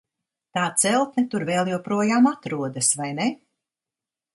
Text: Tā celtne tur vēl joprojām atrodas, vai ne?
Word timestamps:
Tā 0.57 0.63
celtne 0.83 1.25
tur 1.35 1.47
vēl 1.51 1.71
joprojām 1.75 2.33
atrodas, 2.33 2.95
vai 3.03 3.15
ne? 3.23 3.33